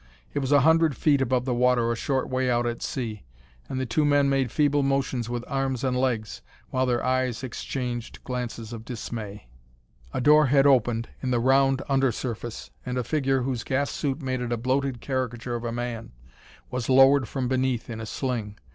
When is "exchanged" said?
7.43-8.23